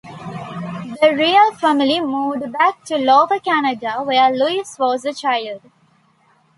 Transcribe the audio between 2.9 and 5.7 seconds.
Lower Canada while Louis was a child.